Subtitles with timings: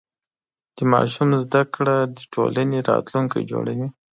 [0.77, 3.87] د ماشومانو زده کړه د ټولنې راتلونکی جوړوي.